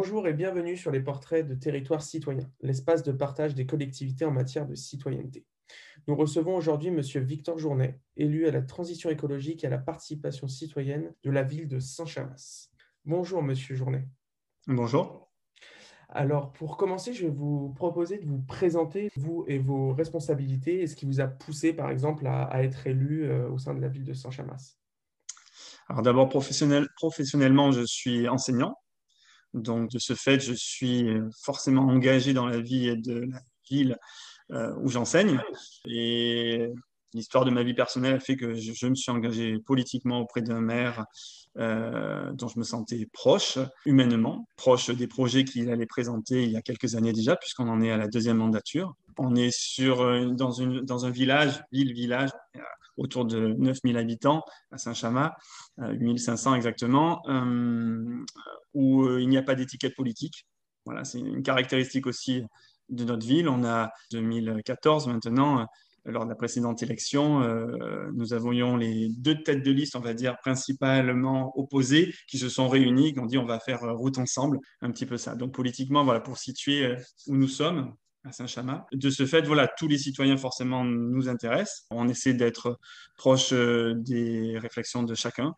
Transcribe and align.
Bonjour 0.00 0.28
et 0.28 0.32
bienvenue 0.32 0.76
sur 0.76 0.92
les 0.92 1.00
portraits 1.00 1.44
de 1.44 1.56
territoire 1.56 2.02
citoyen, 2.02 2.48
l'espace 2.60 3.02
de 3.02 3.10
partage 3.10 3.56
des 3.56 3.66
collectivités 3.66 4.24
en 4.24 4.30
matière 4.30 4.64
de 4.64 4.76
citoyenneté. 4.76 5.44
Nous 6.06 6.14
recevons 6.14 6.54
aujourd'hui 6.54 6.86
M. 6.86 7.00
Victor 7.24 7.58
Journet, 7.58 7.98
élu 8.16 8.46
à 8.46 8.52
la 8.52 8.62
transition 8.62 9.10
écologique 9.10 9.64
et 9.64 9.66
à 9.66 9.70
la 9.70 9.78
participation 9.78 10.46
citoyenne 10.46 11.12
de 11.24 11.32
la 11.32 11.42
ville 11.42 11.66
de 11.66 11.80
Saint-Chamas. 11.80 12.68
Bonjour 13.06 13.40
M. 13.40 13.52
Journet. 13.56 14.06
Bonjour. 14.68 15.32
Alors, 16.10 16.52
pour 16.52 16.76
commencer, 16.76 17.12
je 17.12 17.24
vais 17.24 17.32
vous 17.32 17.70
proposer 17.74 18.18
de 18.18 18.26
vous 18.26 18.42
présenter, 18.42 19.10
vous 19.16 19.46
et 19.48 19.58
vos 19.58 19.94
responsabilités, 19.94 20.82
et 20.82 20.86
ce 20.86 20.94
qui 20.94 21.06
vous 21.06 21.20
a 21.20 21.26
poussé, 21.26 21.72
par 21.72 21.90
exemple, 21.90 22.24
à, 22.28 22.62
être 22.62 22.86
élu 22.86 23.24
euh, 23.24 23.50
au 23.50 23.58
sein 23.58 23.74
de 23.74 23.80
la 23.80 23.88
ville 23.88 24.04
de 24.04 24.14
Saint-Chamas. 24.14 24.76
Alors 25.88 26.02
d'abord, 26.02 26.28
professionnel, 26.28 26.86
professionnellement, 26.94 27.72
je 27.72 27.82
suis 27.84 28.28
enseignant. 28.28 28.76
Donc, 29.54 29.90
de 29.90 29.98
ce 29.98 30.14
fait, 30.14 30.40
je 30.40 30.52
suis 30.52 31.08
forcément 31.42 31.82
engagé 31.82 32.32
dans 32.32 32.46
la 32.46 32.60
vie 32.60 32.96
de 32.96 33.20
la 33.30 33.40
ville 33.68 33.96
euh, 34.50 34.72
où 34.80 34.88
j'enseigne. 34.88 35.38
Et 35.84 36.70
l'histoire 37.12 37.44
de 37.44 37.50
ma 37.50 37.62
vie 37.62 37.74
personnelle 37.74 38.14
a 38.14 38.20
fait 38.20 38.36
que 38.36 38.54
je, 38.54 38.86
me 38.86 38.94
suis 38.94 39.10
engagé 39.10 39.58
politiquement 39.58 40.20
auprès 40.20 40.40
d'un 40.40 40.62
maire 40.62 41.04
euh, 41.58 42.32
dont 42.32 42.48
je 42.48 42.58
me 42.58 42.64
sentais 42.64 43.06
proche, 43.12 43.58
humainement, 43.84 44.48
proche 44.56 44.88
des 44.88 45.06
projets 45.06 45.44
qu'il 45.44 45.70
allait 45.70 45.86
présenter 45.86 46.44
il 46.44 46.50
y 46.50 46.56
a 46.56 46.62
quelques 46.62 46.94
années 46.94 47.12
déjà, 47.12 47.36
puisqu'on 47.36 47.68
en 47.68 47.82
est 47.82 47.90
à 47.90 47.98
la 47.98 48.08
deuxième 48.08 48.38
mandature. 48.38 48.94
On 49.18 49.34
est 49.34 49.50
sur, 49.50 50.00
euh, 50.00 50.30
dans, 50.30 51.04
un 51.04 51.10
village, 51.10 51.62
ville-village, 51.70 52.30
autour 52.96 53.26
de 53.26 53.54
9000 53.58 53.98
habitants 53.98 54.42
à 54.72 54.78
Saint-Chamas, 54.78 55.36
8500 55.78 56.54
exactement, 56.54 57.22
il 59.18 59.28
n'y 59.28 59.36
a 59.36 59.42
pas 59.42 59.54
d'étiquette 59.54 59.94
politique. 59.94 60.46
Voilà, 60.84 61.04
c'est 61.04 61.18
une 61.18 61.42
caractéristique 61.42 62.06
aussi 62.06 62.42
de 62.88 63.04
notre 63.04 63.26
ville. 63.26 63.48
On 63.48 63.64
a 63.64 63.90
2014 64.12 65.08
maintenant, 65.08 65.66
lors 66.04 66.24
de 66.24 66.30
la 66.30 66.36
précédente 66.36 66.82
élection, 66.82 67.42
euh, 67.42 68.10
nous 68.14 68.32
avions 68.32 68.76
les 68.76 69.10
deux 69.10 69.42
têtes 69.42 69.62
de 69.62 69.70
liste, 69.70 69.96
on 69.96 70.00
va 70.00 70.14
dire, 70.14 70.36
principalement 70.38 71.52
opposées, 71.58 72.14
qui 72.28 72.38
se 72.38 72.48
sont 72.48 72.68
réunies, 72.68 73.12
qui 73.12 73.20
ont 73.20 73.26
dit 73.26 73.38
on 73.38 73.44
va 73.44 73.60
faire 73.60 73.80
route 73.94 74.18
ensemble, 74.18 74.58
un 74.80 74.90
petit 74.90 75.06
peu 75.06 75.16
ça. 75.16 75.34
Donc 75.34 75.52
politiquement, 75.52 76.04
voilà, 76.04 76.20
pour 76.20 76.38
situer 76.38 76.86
euh, 76.86 76.96
où 77.26 77.36
nous 77.36 77.48
sommes, 77.48 77.94
à 78.24 78.32
Saint-Chamas. 78.32 78.86
De 78.92 79.10
ce 79.10 79.26
fait, 79.26 79.42
voilà, 79.42 79.68
tous 79.78 79.88
les 79.88 79.98
citoyens 79.98 80.36
forcément 80.36 80.84
nous 80.84 81.28
intéressent. 81.28 81.86
On 81.90 82.08
essaie 82.08 82.34
d'être 82.34 82.78
proche 83.16 83.52
euh, 83.52 83.94
des 83.96 84.58
réflexions 84.58 85.02
de 85.02 85.14
chacun. 85.14 85.54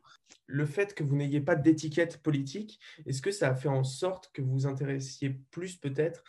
Le 0.53 0.67
fait 0.67 0.95
que 0.95 1.05
vous 1.05 1.17
n'ayez 1.17 1.41
pas 1.41 1.55
d'étiquette 1.55 2.23
politique, 2.23 2.81
est-ce 3.07 3.23
que 3.23 3.31
ça 3.31 3.49
a 3.51 3.55
fait 3.55 3.69
en 3.69 3.85
sorte 3.85 4.31
que 4.33 4.43
vous 4.43 4.51
vous 4.51 4.67
intéressiez 4.67 5.31
plus 5.51 5.77
peut-être 5.77 6.25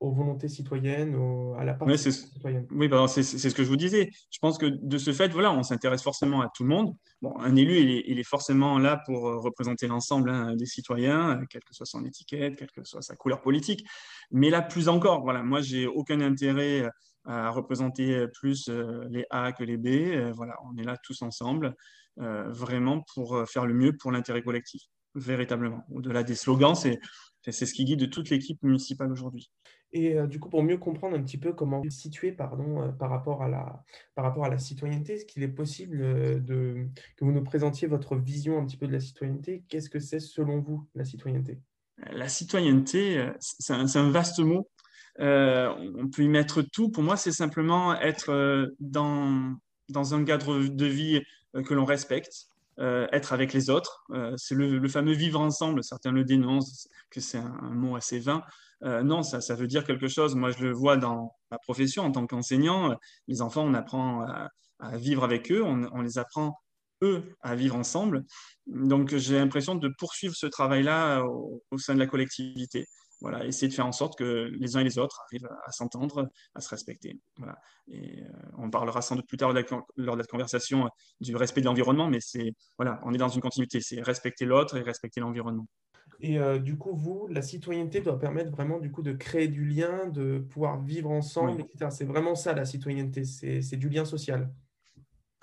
aux 0.00 0.12
volontés 0.12 0.48
citoyennes, 0.48 1.14
à 1.58 1.64
la 1.64 1.74
participation 1.74 2.28
citoyenne? 2.32 2.66
Oui, 2.70 2.88
c'est 3.08 3.22
ce 3.22 3.54
que 3.54 3.64
je 3.64 3.68
vous 3.68 3.76
disais. 3.76 4.10
Je 4.30 4.38
pense 4.38 4.58
que 4.58 4.66
de 4.66 4.98
ce 4.98 5.12
fait, 5.12 5.28
voilà, 5.28 5.52
on 5.52 5.62
s'intéresse 5.62 6.02
forcément 6.02 6.40
à 6.42 6.50
tout 6.54 6.62
le 6.62 6.68
monde. 6.68 6.94
Bon, 7.22 7.36
un 7.38 7.56
élu, 7.56 8.02
il 8.06 8.18
est, 8.18 8.24
forcément 8.24 8.78
là 8.78 9.00
pour 9.06 9.28
euh, 9.28 9.38
représenter 9.38 9.86
l'ensemble 9.86 10.30
hein, 10.30 10.54
des 10.56 10.66
citoyens, 10.66 11.40
euh, 11.40 11.44
quelle 11.48 11.64
que 11.64 11.74
soit 11.74 11.86
son 11.86 12.04
étiquette, 12.04 12.56
quelle 12.56 12.70
que 12.70 12.84
soit 12.84 13.02
sa 13.02 13.16
couleur 13.16 13.40
politique. 13.40 13.86
Mais 14.30 14.50
là, 14.50 14.62
plus 14.62 14.88
encore, 14.88 15.22
voilà, 15.22 15.42
moi, 15.42 15.62
j'ai 15.62 15.86
aucun 15.86 16.20
intérêt 16.20 16.82
euh, 16.82 16.90
à 17.26 17.50
représenter 17.50 18.26
plus 18.34 18.68
les 19.08 19.24
A 19.30 19.52
que 19.52 19.64
les 19.64 19.78
B. 19.78 20.30
Voilà, 20.34 20.56
on 20.70 20.76
est 20.76 20.84
là 20.84 20.98
tous 21.02 21.22
ensemble, 21.22 21.74
vraiment 22.16 23.04
pour 23.14 23.48
faire 23.48 23.66
le 23.66 23.74
mieux 23.74 23.96
pour 23.96 24.12
l'intérêt 24.12 24.42
collectif, 24.42 24.82
véritablement. 25.14 25.84
Au-delà 25.90 26.22
des 26.22 26.34
slogans, 26.34 26.74
c'est 26.74 27.00
c'est 27.52 27.66
ce 27.66 27.74
qui 27.74 27.84
guide 27.84 28.10
toute 28.10 28.30
l'équipe 28.30 28.62
municipale 28.62 29.12
aujourd'hui. 29.12 29.50
Et 29.92 30.18
euh, 30.18 30.26
du 30.26 30.40
coup, 30.40 30.48
pour 30.48 30.62
mieux 30.62 30.78
comprendre 30.78 31.16
un 31.16 31.22
petit 31.22 31.38
peu 31.38 31.52
comment 31.52 31.80
vous 31.80 31.90
situer 31.90 32.32
pardon, 32.32 32.82
euh, 32.82 32.88
par, 32.88 33.10
rapport 33.10 33.42
à 33.42 33.48
la, 33.48 33.84
par 34.14 34.24
rapport 34.24 34.44
à 34.44 34.48
la 34.48 34.58
citoyenneté, 34.58 35.14
est-ce 35.14 35.24
qu'il 35.24 35.42
est 35.42 35.48
possible 35.48 36.00
euh, 36.02 36.40
de, 36.40 36.88
que 37.16 37.24
vous 37.24 37.32
nous 37.32 37.44
présentiez 37.44 37.86
votre 37.86 38.16
vision 38.16 38.58
un 38.58 38.66
petit 38.66 38.76
peu 38.76 38.86
de 38.86 38.92
la 38.92 39.00
citoyenneté? 39.00 39.64
Qu'est-ce 39.68 39.90
que 39.90 40.00
c'est 40.00 40.20
selon 40.20 40.60
vous 40.60 40.88
la 40.94 41.04
citoyenneté? 41.04 41.60
La 42.10 42.28
citoyenneté, 42.28 43.24
c'est 43.38 43.72
un, 43.72 44.10
vaste 44.10 44.40
mot. 44.40 44.68
on 45.18 46.08
peut 46.12 46.22
y 46.22 46.28
mettre 46.28 46.62
tout. 46.62 46.90
Pour 46.90 47.04
moi, 47.04 47.16
c'est 47.16 47.30
simplement 47.30 47.94
être 48.00 48.68
dans, 48.80 49.54
dans 49.90 50.14
un 50.14 50.24
cadre 50.24 50.58
de 50.58 50.86
vie 50.86 51.22
que 51.62 51.74
l'on 51.74 51.84
respecte, 51.84 52.48
euh, 52.80 53.06
être 53.12 53.32
avec 53.32 53.52
les 53.52 53.70
autres. 53.70 54.04
Euh, 54.10 54.34
c'est 54.36 54.56
le, 54.56 54.88
fameux 54.88 55.12
vivre 55.12 55.40
ensemble. 55.40 55.84
Certains 55.84 56.10
le 56.10 56.24
dénoncent, 56.24 56.88
que 57.10 57.20
c'est 57.20 57.38
un, 57.38 57.70
mot 57.70 57.94
assez 57.94 58.18
vain. 58.18 58.42
Euh, 58.82 59.02
non, 59.02 59.22
ça, 59.22 59.40
ça, 59.40 59.54
veut 59.54 59.68
dire 59.68 59.84
quelque 59.84 60.08
chose. 60.08 60.34
Moi, 60.34 60.50
je 60.50 60.64
le 60.64 60.72
vois 60.72 60.96
dans 60.96 61.36
ma 61.52 61.58
profession 61.58 62.04
en 62.04 62.10
tant 62.10 62.26
qu'enseignant. 62.26 62.96
Les 63.28 63.42
enfants, 63.42 63.62
on 63.62 63.74
apprend 63.74 64.22
à, 64.22 64.50
vivre 64.96 65.22
avec 65.22 65.52
eux, 65.52 65.62
on, 65.62 66.00
les 66.00 66.18
apprend, 66.18 66.58
eux, 67.02 67.22
à 67.42 67.54
vivre 67.54 67.76
ensemble. 67.76 68.24
Donc, 68.66 69.14
j'ai 69.14 69.38
l'impression 69.38 69.76
de 69.76 69.88
poursuivre 69.96 70.34
ce 70.34 70.46
travail-là 70.46 71.22
au, 71.24 71.78
sein 71.78 71.94
de 71.94 72.00
la 72.00 72.06
collectivité 72.08 72.86
voilà, 73.20 73.44
essayer 73.44 73.68
de 73.68 73.74
faire 73.74 73.86
en 73.86 73.92
sorte 73.92 74.18
que 74.18 74.50
les 74.58 74.76
uns 74.76 74.80
et 74.80 74.84
les 74.84 74.98
autres 74.98 75.20
arrivent 75.26 75.48
à, 75.66 75.72
s'entendre, 75.72 76.28
à 76.54 76.60
se 76.60 76.68
respecter. 76.68 77.20
Voilà. 77.38 77.56
Et 77.88 78.22
euh, 78.22 78.28
on 78.58 78.70
parlera 78.70 79.02
sans 79.02 79.16
doute 79.16 79.26
plus 79.26 79.36
tard 79.36 79.52
lors 79.96 80.16
de 80.16 80.20
la 80.20 80.26
conversation 80.26 80.86
euh, 80.86 80.88
du 81.20 81.36
respect 81.36 81.60
de 81.60 81.66
l'environnement, 81.66 82.08
mais 82.08 82.20
c'est 82.20 82.52
voilà, 82.78 83.00
on 83.04 83.14
est 83.14 83.18
dans 83.18 83.28
une 83.28 83.40
continuité, 83.40 83.80
c'est 83.80 84.00
respecter 84.02 84.44
l'autre 84.44 84.76
et 84.76 84.82
respecter 84.82 85.20
l'environnement. 85.20 85.66
Et 86.20 86.38
euh, 86.38 86.58
du 86.58 86.76
coup, 86.76 86.94
vous, 86.94 87.26
la 87.28 87.42
citoyenneté 87.42 88.00
doit 88.00 88.18
permettre 88.18 88.50
vraiment 88.50 88.78
du 88.78 88.90
coup 88.90 89.02
de 89.02 89.12
créer 89.12 89.48
du 89.48 89.64
lien, 89.64 90.06
de 90.06 90.38
pouvoir 90.38 90.80
vivre 90.82 91.10
ensemble, 91.10 91.60
etc. 91.60 91.90
C'est 91.90 92.04
vraiment 92.04 92.34
ça 92.34 92.52
la 92.52 92.64
citoyenneté, 92.64 93.24
c'est 93.24 93.76
du 93.76 93.88
lien 93.88 94.04
social 94.04 94.50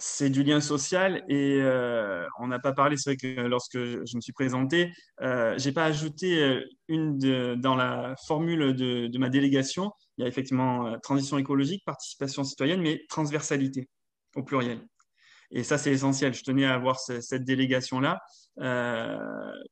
c'est 0.01 0.31
du 0.31 0.41
lien 0.41 0.59
social 0.61 1.23
et 1.29 1.59
euh, 1.61 2.25
on 2.39 2.47
n'a 2.47 2.57
pas 2.57 2.73
parlé, 2.73 2.97
c'est 2.97 3.11
vrai 3.11 3.17
que 3.17 3.41
lorsque 3.41 3.77
je 3.77 4.15
me 4.15 4.21
suis 4.21 4.33
présenté, 4.33 4.91
euh, 5.21 5.55
je 5.59 5.67
n'ai 5.67 5.73
pas 5.73 5.85
ajouté 5.85 6.41
euh, 6.41 6.61
une 6.87 7.19
dans 7.55 7.75
la 7.75 8.15
formule 8.25 8.73
de, 8.75 9.17
ma 9.19 9.29
délégation. 9.29 9.91
Il 10.17 10.23
y 10.23 10.25
a 10.25 10.27
effectivement 10.27 10.97
transition 11.01 11.37
écologique, 11.37 11.83
participation 11.85 12.43
citoyenne, 12.43 12.81
mais 12.81 13.05
transversalité 13.09 13.89
au 14.35 14.41
pluriel. 14.41 14.79
Et 15.51 15.63
ça, 15.63 15.77
c'est 15.77 15.91
essentiel. 15.91 16.33
Je 16.33 16.43
tenais 16.43 16.65
à 16.65 16.73
avoir 16.73 16.99
cette 16.99 17.43
délégation-là, 17.43 18.19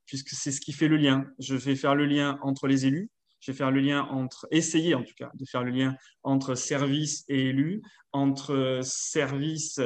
puisque 0.05 0.29
c'est 0.29 0.51
ce 0.51 0.61
qui 0.61 0.73
fait 0.73 0.87
le 0.87 0.97
lien. 0.97 1.25
Je 1.39 1.55
vais 1.55 1.75
faire 1.75 1.95
le 1.95 2.05
lien 2.05 2.37
entre 2.43 2.67
les 2.67 2.85
élus, 2.85 3.09
je 3.39 3.51
vais 3.51 3.57
faire 3.57 3.71
le 3.71 3.79
lien 3.79 4.03
entre, 4.11 4.47
essayer 4.51 4.93
en 4.93 5.03
tout 5.03 5.13
cas, 5.17 5.31
de 5.33 5.45
faire 5.45 5.63
le 5.63 5.71
lien 5.71 5.95
entre 6.23 6.55
services 6.55 7.23
et 7.29 7.47
élus, 7.47 7.81
entre 8.11 8.81
services 8.83 9.79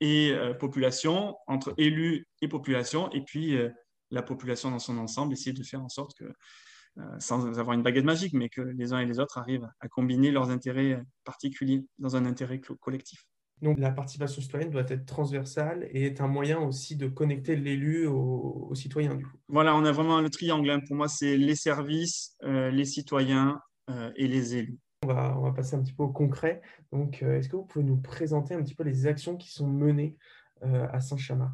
et 0.00 0.32
euh, 0.32 0.54
population, 0.54 1.36
entre 1.46 1.74
élus 1.76 2.26
et 2.42 2.48
population, 2.48 3.10
et 3.12 3.22
puis 3.22 3.56
euh, 3.56 3.70
la 4.10 4.22
population 4.22 4.70
dans 4.70 4.78
son 4.78 4.98
ensemble, 4.98 5.32
essayer 5.32 5.52
de 5.52 5.62
faire 5.62 5.82
en 5.82 5.88
sorte 5.88 6.16
que, 6.16 6.24
euh, 6.98 7.02
sans 7.18 7.58
avoir 7.58 7.74
une 7.74 7.82
baguette 7.82 8.04
magique, 8.04 8.32
mais 8.32 8.48
que 8.48 8.60
les 8.60 8.92
uns 8.92 9.00
et 9.00 9.06
les 9.06 9.18
autres 9.18 9.38
arrivent 9.38 9.68
à 9.80 9.88
combiner 9.88 10.30
leurs 10.30 10.50
intérêts 10.50 11.02
particuliers 11.24 11.84
dans 11.98 12.16
un 12.16 12.26
intérêt 12.26 12.60
collectif. 12.80 13.24
Donc 13.60 13.80
la 13.80 13.90
participation 13.90 14.40
citoyenne 14.40 14.70
doit 14.70 14.88
être 14.88 15.04
transversale 15.04 15.88
et 15.90 16.06
est 16.06 16.20
un 16.20 16.28
moyen 16.28 16.60
aussi 16.60 16.94
de 16.94 17.08
connecter 17.08 17.56
l'élu 17.56 18.06
aux, 18.06 18.72
citoyens. 18.76 19.16
Du 19.16 19.26
coup. 19.26 19.36
Voilà, 19.48 19.74
on 19.74 19.84
a 19.84 19.90
vraiment 19.90 20.20
le 20.20 20.30
triangle. 20.30 20.70
Hein. 20.70 20.80
Pour 20.86 20.94
moi, 20.94 21.08
c'est 21.08 21.36
les 21.36 21.56
services, 21.56 22.36
les 22.44 22.84
citoyens 22.84 23.60
et 24.14 24.28
les 24.28 24.54
élus. 24.54 24.78
On 25.10 25.40
va, 25.40 25.52
passer 25.52 25.74
un 25.74 25.82
petit 25.82 25.92
peu 25.92 26.02
au 26.02 26.08
concret. 26.08 26.60
Donc, 26.92 27.22
euh, 27.22 27.38
est-ce 27.38 27.48
que 27.48 27.56
vous 27.56 27.64
pouvez 27.64 27.84
nous 27.84 27.96
présenter 27.96 28.54
un 28.54 28.62
petit 28.62 28.74
peu 28.74 28.82
les 28.82 29.06
actions 29.06 29.36
qui 29.36 29.50
sont 29.50 29.66
menées 29.66 30.16
euh, 30.64 30.86
à 30.92 31.00
Saint-Chamas 31.00 31.52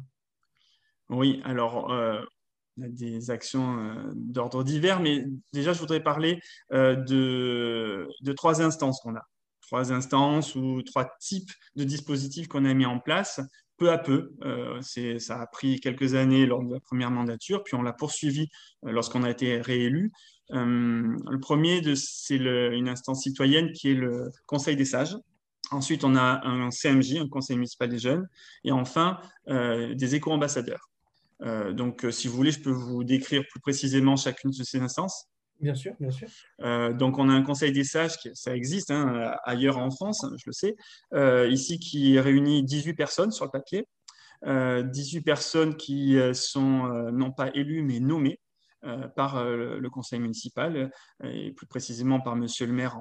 Oui, 1.09 1.41
alors, 1.45 1.91
euh, 1.91 2.21
des 2.75 3.31
actions 3.31 4.11
d'ordre 4.13 4.63
divers, 4.63 4.99
mais 4.99 5.25
déjà, 5.53 5.71
je 5.71 5.79
voudrais 5.79 6.03
parler 6.03 6.41
de, 6.71 8.07
trois 8.35 8.61
instances 8.61 8.99
qu'on 9.01 9.15
a. 9.15 9.25
Trois 9.61 9.93
instances 9.93 10.55
ou 10.55 10.81
trois 10.81 11.09
types 11.19 11.51
de 11.75 11.85
dispositifs 11.85 12.47
qu'on 12.47 12.65
a 12.65 12.73
mis 12.73 12.85
en 12.85 12.99
place 12.99 13.39
peu 13.77 13.91
à 13.91 13.97
peu. 13.97 14.33
ça 14.79 15.39
a 15.39 15.47
pris 15.47 15.79
quelques 15.79 16.15
années 16.15 16.45
lors 16.45 16.63
de 16.63 16.73
la 16.73 16.79
première 16.81 17.11
mandature, 17.11 17.63
puis 17.63 17.75
on 17.75 17.81
l'a 17.81 17.93
poursuivi 17.93 18.49
lorsqu'on 18.83 19.23
a 19.23 19.29
été 19.29 19.61
réélu. 19.61 20.11
Euh, 20.51 21.17
le 21.29 21.39
premier, 21.39 21.81
c'est 21.95 22.35
une 22.35 22.89
instance 22.89 23.23
citoyenne 23.23 23.71
qui 23.71 23.91
est 23.91 23.95
le 23.95 24.31
Conseil 24.45 24.75
des 24.75 24.85
sages. 24.85 25.15
Ensuite, 25.71 26.03
on 26.03 26.15
a 26.15 26.45
un 26.45 26.69
CMJ, 26.69 27.17
un 27.17 27.27
Conseil 27.27 27.55
municipal 27.57 27.89
des 27.89 27.97
jeunes. 27.97 28.27
Et 28.63 28.71
enfin, 28.71 29.19
euh, 29.49 29.95
des 29.95 30.15
éco-ambassadeurs. 30.15 30.89
Euh, 31.41 31.73
donc, 31.73 32.05
si 32.11 32.27
vous 32.27 32.35
voulez, 32.35 32.51
je 32.51 32.61
peux 32.61 32.71
vous 32.71 33.03
décrire 33.03 33.43
plus 33.49 33.59
précisément 33.59 34.15
chacune 34.15 34.51
de 34.51 34.63
ces 34.63 34.79
instances. 34.79 35.25
Bien 35.59 35.73
sûr, 35.73 35.93
bien 36.01 36.11
sûr. 36.11 36.27
donc, 36.95 37.17
on 37.17 37.29
a 37.29 37.33
un 37.33 37.41
conseil 37.41 37.71
des 37.71 37.85
sages, 37.85 38.17
qui, 38.17 38.29
ça 38.33 38.53
existe 38.53 38.91
hein, 38.91 39.33
ailleurs 39.45 39.77
en 39.77 39.89
France, 39.89 40.25
je 40.35 40.43
le 40.47 40.51
sais, 40.51 40.75
ici 41.49 41.79
qui 41.79 42.19
réunit 42.19 42.61
18 42.61 42.93
personnes 42.93 43.31
sur 43.31 43.45
le 43.45 43.51
papier, 43.51 43.87
18 44.45 45.21
personnes 45.21 45.77
qui 45.77 46.17
sont 46.33 47.09
non 47.13 47.31
pas 47.31 47.55
élues 47.55 47.83
mais 47.83 48.01
nommées 48.01 48.37
par 49.15 49.43
le 49.43 49.89
conseil 49.89 50.19
municipal 50.19 50.91
et 51.23 51.51
plus 51.51 51.65
précisément 51.65 52.19
par 52.21 52.35
monsieur 52.35 52.67
le 52.67 52.73
maire 52.73 52.99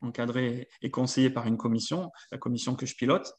encadré 0.00 0.68
et 0.82 0.90
conseillé 0.90 1.30
par 1.30 1.46
une 1.46 1.56
commission, 1.56 2.10
la 2.30 2.38
commission 2.38 2.74
que 2.74 2.86
je 2.86 2.94
pilote. 2.94 3.32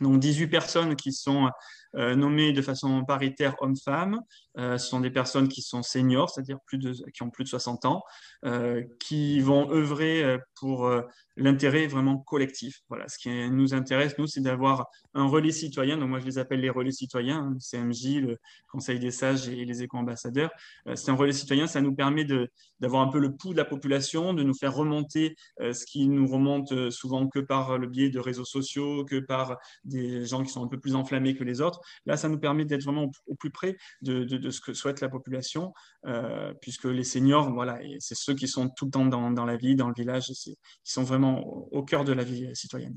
Donc 0.00 0.20
18 0.20 0.48
personnes 0.48 0.96
qui 0.96 1.12
sont 1.12 1.50
euh, 1.94 2.14
nommées 2.14 2.52
de 2.52 2.60
façon 2.60 3.04
paritaire 3.04 3.54
hommes-femmes. 3.60 4.20
Euh, 4.58 4.76
ce 4.76 4.88
sont 4.88 5.00
des 5.00 5.10
personnes 5.10 5.48
qui 5.48 5.62
sont 5.62 5.82
seniors, 5.82 6.28
c'est-à-dire 6.28 6.58
qui 6.68 7.22
ont 7.22 7.30
plus 7.30 7.44
de 7.44 7.48
60 7.48 7.86
ans, 7.86 8.02
euh, 8.44 8.82
qui 9.00 9.40
vont 9.40 9.70
œuvrer 9.70 10.38
pour 10.56 10.90
l'intérêt 11.36 11.86
vraiment 11.86 12.18
collectif. 12.18 12.80
Voilà, 12.88 13.08
ce 13.08 13.18
qui 13.18 13.30
nous 13.50 13.74
intéresse, 13.74 14.16
nous, 14.18 14.26
c'est 14.26 14.40
d'avoir 14.40 14.86
un 15.14 15.26
relais 15.26 15.52
citoyen. 15.52 15.96
Donc 15.98 16.08
moi, 16.08 16.20
je 16.20 16.26
les 16.26 16.38
appelle 16.38 16.60
les 16.60 16.70
relais 16.70 16.92
citoyens, 16.92 17.52
le 17.52 17.58
CMJ, 17.58 18.20
le 18.20 18.38
Conseil 18.68 18.98
des 18.98 19.10
sages 19.10 19.48
et 19.48 19.64
les 19.64 19.82
éco-ambassadeurs. 19.82 20.50
c'est 20.94 21.10
un 21.10 21.14
relais 21.14 21.32
citoyen, 21.32 21.66
ça 21.66 21.80
nous 21.80 21.94
permet 21.94 22.26
d'avoir 22.80 23.02
un 23.02 23.08
peu 23.08 23.18
le 23.18 23.34
pouls 23.34 23.52
de 23.52 23.58
la 23.58 23.64
population, 23.64 24.34
de 24.34 24.42
nous 24.42 24.54
faire 24.54 24.74
remonter 24.74 25.36
ce 25.60 25.84
qui 25.86 26.08
nous 26.08 26.26
remonte 26.26 26.90
souvent 26.90 27.28
que 27.28 27.38
par 27.38 27.78
le 27.78 27.86
biais 27.86 28.10
de 28.10 28.18
réseaux 28.18 28.44
sociaux, 28.44 29.04
que 29.04 29.18
par 29.18 29.58
des 29.84 30.26
gens 30.26 30.42
qui 30.42 30.50
sont 30.50 30.64
un 30.64 30.68
peu 30.68 30.78
plus 30.78 30.94
enflammés 30.94 31.34
que 31.34 31.44
les 31.44 31.60
autres. 31.60 31.80
Là, 32.06 32.16
ça 32.16 32.28
nous 32.28 32.38
permet 32.38 32.64
d'être 32.64 32.82
vraiment 32.82 33.10
au, 33.26 33.34
plus 33.34 33.50
près 33.50 33.76
de, 34.02 34.50
ce 34.50 34.60
que 34.60 34.74
souhaite 34.74 35.00
la 35.00 35.08
population, 35.08 35.72
euh, 36.06 36.52
puisque 36.60 36.84
les 36.84 37.04
seniors, 37.04 37.52
voilà, 37.52 37.78
c'est 37.98 38.16
ceux 38.16 38.34
qui 38.34 38.48
sont 38.48 38.68
tout 38.68 38.86
le 38.86 38.90
temps 38.90 39.06
dans, 39.06 39.44
la 39.44 39.56
vie, 39.56 39.76
dans 39.76 39.88
le 39.88 39.94
village, 39.94 40.26
qui 40.26 40.56
sont 40.84 41.02
vraiment 41.02 41.25
au, 41.34 41.82
cœur 41.82 42.04
de 42.04 42.12
la 42.12 42.24
vie 42.24 42.48
citoyenne. 42.54 42.96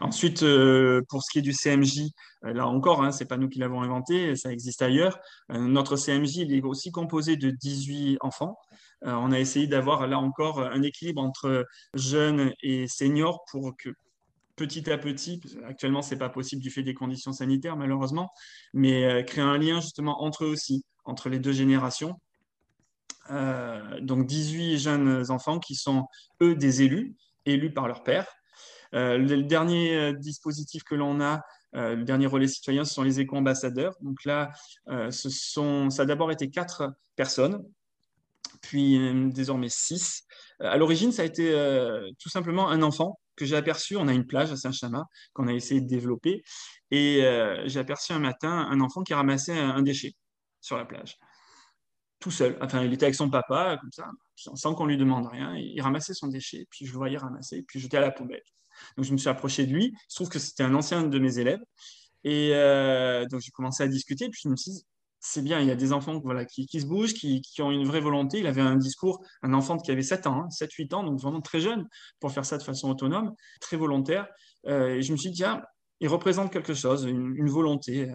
Ensuite, 0.00 0.42
euh, 0.42 1.02
pour 1.08 1.22
ce 1.22 1.30
qui 1.30 1.38
est 1.38 1.42
du 1.42 1.52
CMJ, 1.52 2.10
euh, 2.44 2.52
là 2.52 2.66
encore, 2.66 3.04
hein, 3.04 3.12
ce 3.12 3.20
n'est 3.20 3.28
pas 3.28 3.36
nous 3.36 3.48
qui 3.48 3.60
l'avons 3.60 3.82
inventé, 3.82 4.34
ça 4.34 4.52
existe 4.52 4.82
ailleurs. 4.82 5.20
notre 5.50 5.96
CMJ, 5.96 6.38
il 6.38 6.54
est 6.54 6.62
aussi 6.62 6.90
composé 6.90 7.36
de 7.36 7.50
18 7.50 8.18
enfants. 8.20 8.58
on 9.02 9.30
a 9.30 9.38
essayé 9.38 9.66
d'avoir 9.66 10.06
là 10.08 10.18
encore 10.18 10.60
un 10.60 10.82
équilibre 10.82 11.22
entre 11.22 11.64
jeunes 11.94 12.52
et 12.62 12.88
seniors 12.88 13.44
pour 13.50 13.76
que 13.76 13.90
petit 14.56 14.90
à 14.90 14.98
petit, 14.98 15.40
actuellement 15.66 16.02
ce 16.02 16.14
n'est 16.14 16.18
pas 16.18 16.28
possible 16.28 16.62
du 16.62 16.70
fait 16.70 16.82
des 16.82 16.94
conditions 16.94 17.32
sanitaires 17.32 17.76
malheureusement, 17.76 18.30
mais 18.72 19.04
euh, 19.04 19.22
créer 19.22 19.44
un 19.44 19.58
lien 19.58 19.80
justement 19.80 20.22
entre 20.22 20.44
eux 20.44 20.48
aussi, 20.48 20.84
entre 21.04 21.28
les 21.28 21.38
deux 21.38 21.52
générations. 21.52 22.20
Euh, 23.30 24.00
donc 24.00 24.26
18 24.26 24.78
jeunes 24.78 25.30
enfants 25.30 25.58
qui 25.58 25.74
sont 25.74 26.06
eux 26.42 26.54
des 26.54 26.82
élus, 26.82 27.16
élus 27.46 27.72
par 27.72 27.88
leur 27.88 28.02
père. 28.02 28.26
Euh, 28.94 29.18
le, 29.18 29.42
dernier 29.42 30.14
dispositif 30.14 30.84
que 30.84 30.94
l'on 30.94 31.20
a, 31.20 31.42
le 31.72 32.04
dernier 32.04 32.26
relais 32.26 32.46
citoyen, 32.46 32.84
ce 32.84 32.94
sont 32.94 33.02
les 33.02 33.18
éco-ambassadeurs. 33.18 33.96
Donc 34.00 34.24
là, 34.24 34.52
ça 35.10 36.02
a 36.02 36.04
d'abord 36.04 36.30
été 36.30 36.48
quatre 36.48 36.92
personnes, 37.16 37.64
puis 38.62 38.96
désormais 39.32 39.68
six. 39.68 40.22
À 40.60 40.76
l'origine, 40.76 41.10
ça 41.10 41.22
a 41.22 41.24
été 41.24 41.52
tout 42.20 42.28
simplement 42.28 42.68
un 42.68 42.82
enfant 42.82 43.18
que 43.36 43.44
j'ai 43.44 43.56
aperçu, 43.56 43.96
on 43.96 44.08
a 44.08 44.12
une 44.12 44.26
plage 44.26 44.52
à 44.52 44.56
Saint-Chamas 44.56 45.06
qu'on 45.32 45.48
a 45.48 45.52
essayé 45.52 45.80
de 45.80 45.86
développer, 45.86 46.42
et 46.90 47.24
euh, 47.24 47.62
j'ai 47.66 47.80
aperçu 47.80 48.12
un 48.12 48.18
matin 48.18 48.68
un 48.70 48.80
enfant 48.80 49.02
qui 49.02 49.14
ramassait 49.14 49.58
un, 49.58 49.82
déchet 49.82 50.14
sur 50.60 50.76
la 50.76 50.84
plage, 50.84 51.16
tout 52.24 52.30
seul. 52.30 52.56
Enfin, 52.62 52.82
il 52.82 52.92
était 52.94 53.04
avec 53.04 53.14
son 53.14 53.28
papa, 53.28 53.76
comme 53.78 53.92
ça, 53.92 54.10
sans 54.34 54.74
qu'on 54.74 54.86
lui 54.86 54.96
demande 54.96 55.26
rien, 55.26 55.54
il 55.56 55.78
ramassait 55.82 56.14
son 56.14 56.28
déchet, 56.28 56.66
puis 56.70 56.86
je 56.86 56.92
le 56.92 56.96
voyais 56.96 57.18
ramasser, 57.18 57.62
puis 57.68 57.78
jeter 57.78 57.98
à 57.98 58.00
la 58.00 58.10
poubelle. 58.10 58.42
Donc 58.96 59.04
je 59.04 59.12
me 59.12 59.18
suis 59.18 59.28
approché 59.28 59.66
de 59.66 59.74
lui, 59.74 59.94
je 60.08 60.14
trouve 60.14 60.30
que 60.30 60.38
c'était 60.38 60.62
un 60.62 60.74
ancien 60.74 61.02
de 61.02 61.18
mes 61.18 61.38
élèves, 61.38 61.60
et 62.24 62.52
euh, 62.54 63.26
donc 63.26 63.42
j'ai 63.42 63.50
commencé 63.50 63.82
à 63.82 63.88
discuter, 63.88 64.30
puis 64.30 64.40
je 64.42 64.48
me 64.48 64.56
suis 64.56 64.70
dit, 64.70 64.86
c'est 65.20 65.42
bien, 65.42 65.60
il 65.60 65.68
y 65.68 65.70
a 65.70 65.76
des 65.76 65.92
enfants 65.92 66.18
voilà, 66.24 66.46
qui, 66.46 66.66
se 66.66 66.86
bougent, 66.86 67.12
qui, 67.12 67.42
ont 67.60 67.70
une 67.70 67.86
vraie 67.86 68.00
volonté. 68.00 68.40
Il 68.40 68.46
avait 68.46 68.60
un 68.60 68.76
discours, 68.76 69.24
un 69.42 69.54
enfant 69.54 69.78
qui 69.78 69.90
avait 69.90 70.02
7 70.02 70.26
ans, 70.26 70.48
7-8 70.48 70.94
hein, 70.94 70.98
ans, 70.98 71.02
donc 71.02 71.18
vraiment 71.18 71.40
très 71.40 71.60
jeune 71.60 71.88
pour 72.20 72.30
faire 72.30 72.44
ça 72.44 72.58
de 72.58 72.62
façon 72.62 72.90
autonome, 72.90 73.34
très 73.58 73.78
volontaire. 73.78 74.26
Euh, 74.66 74.96
et 74.96 75.02
je 75.02 75.12
me 75.12 75.16
suis 75.16 75.30
dit, 75.30 75.38
tiens, 75.38 75.62
il 76.00 76.08
représente 76.08 76.52
quelque 76.52 76.74
chose, 76.74 77.04
une, 77.04 77.48
volonté. 77.48 78.12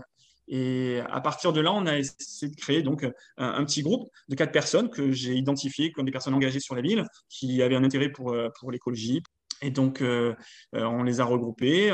Et 0.49 0.99
à 1.09 1.21
partir 1.21 1.53
de 1.53 1.61
là, 1.61 1.71
on 1.71 1.85
a 1.85 1.97
essayé 1.97 2.51
de 2.51 2.55
créer 2.55 2.81
donc 2.81 3.07
un, 3.37 3.63
petit 3.65 3.83
groupe 3.83 4.09
de 4.29 4.35
quatre 4.35 4.51
personnes 4.51 4.89
que 4.89 5.11
j'ai 5.11 5.35
identifiées 5.35 5.91
comme 5.91 6.05
des 6.05 6.11
personnes 6.11 6.33
engagées 6.33 6.59
sur 6.59 6.75
la 6.75 6.81
ville, 6.81 7.05
qui 7.29 7.61
avaient 7.61 7.75
un 7.75 7.83
intérêt 7.83 8.09
pour, 8.09 8.33
euh, 8.33 8.49
pour 8.59 8.71
l'écologie, 8.71 9.21
et 9.61 9.71
donc, 9.71 10.01
euh, 10.01 10.33
euh, 10.73 10.85
on 10.85 11.03
les 11.03 11.19
a 11.19 11.25
regroupés. 11.25 11.91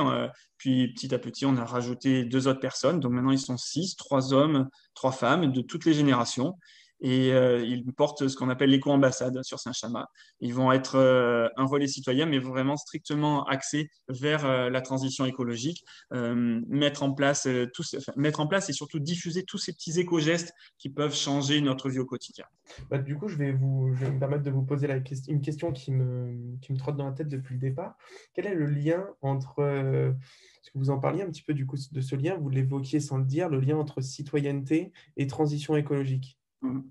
Puis, 0.57 0.93
petit 0.93 1.13
à 1.13 1.19
petit, 1.19 1.45
on 1.45 1.57
a 1.57 1.65
rajouté 1.65 2.23
deux 2.23 2.47
autres 2.47 2.59
personnes. 2.59 2.99
Donc, 2.99 3.11
maintenant, 3.11 3.31
ils 3.31 3.39
sont 3.39 3.57
six, 3.57 3.95
trois 3.95 4.33
hommes, 4.33 4.69
trois 4.93 5.11
femmes 5.11 5.51
de 5.51 5.61
toutes 5.61 5.85
les 5.85 5.93
générations 5.93 6.53
et 7.01 7.33
euh, 7.33 7.63
ils 7.63 7.85
portent 7.93 8.27
ce 8.27 8.35
qu'on 8.35 8.49
appelle 8.49 8.69
l'éco-ambassade 8.69 9.41
sur 9.43 9.59
Saint-Chamas. 9.59 10.07
Ils 10.39 10.53
vont 10.53 10.71
être 10.71 10.95
euh, 10.95 11.47
un 11.57 11.65
relais 11.65 11.87
citoyen, 11.87 12.25
mais 12.25 12.39
vraiment 12.39 12.77
strictement 12.77 13.45
axé 13.45 13.89
vers 14.07 14.45
euh, 14.45 14.69
la 14.69 14.81
transition 14.81 15.25
écologique, 15.25 15.83
mettre, 16.11 17.03
en 17.03 17.11
place 17.11 17.47
mettre 18.15 18.39
en 18.39 18.47
place 18.47 18.69
et 18.69 18.73
surtout 18.73 18.99
diffuser 18.99 19.43
tous 19.43 19.57
ces 19.57 19.73
petits 19.73 19.99
éco-gestes 19.99 20.53
qui 20.77 20.89
peuvent 20.89 21.15
changer 21.15 21.61
notre 21.61 21.89
vie 21.89 21.99
au 21.99 22.05
quotidien. 22.05 22.45
Bah, 22.89 22.97
du 22.97 23.17
coup, 23.17 23.27
je 23.27 23.35
vais, 23.35 23.51
vous, 23.51 23.91
je 23.93 24.05
vais 24.05 24.11
me 24.11 24.19
permettre 24.19 24.43
de 24.43 24.51
vous 24.51 24.63
poser 24.63 24.87
une 25.27 25.41
question 25.41 25.71
qui 25.71 25.91
me, 25.91 26.57
qui 26.61 26.73
me 26.73 26.77
trotte 26.77 26.97
dans 26.97 27.07
la 27.07 27.13
tête 27.13 27.27
depuis 27.27 27.55
le 27.55 27.59
départ. 27.59 27.95
Quel 28.33 28.47
est 28.47 28.55
le 28.55 28.65
lien 28.65 29.05
entre... 29.21 29.61
Est-ce 29.61 30.71
que 30.71 30.79
vous 30.79 30.89
en 30.89 30.99
parliez 30.99 31.21
un 31.21 31.29
petit 31.29 31.43
peu 31.43 31.53
du 31.53 31.65
coup 31.65 31.77
de 31.91 32.01
ce 32.01 32.15
lien, 32.15 32.37
vous 32.37 32.49
l'évoquiez 32.49 32.99
sans 32.99 33.17
le 33.17 33.25
dire, 33.25 33.49
le 33.49 33.59
lien 33.59 33.77
entre 33.77 34.01
citoyenneté 34.01 34.91
et 35.17 35.27
transition 35.27 35.75
écologique? 35.75 36.39
Mmh. 36.65 36.83